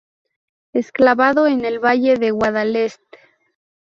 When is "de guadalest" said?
2.15-3.03